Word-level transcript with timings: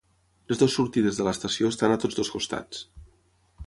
Les 0.51 0.61
dues 0.61 0.77
sortides 0.77 1.19
de 1.21 1.27
l'estació 1.29 1.71
estan 1.75 1.95
a 1.97 2.01
tots 2.05 2.21
dos 2.23 2.35
costats. 2.39 2.85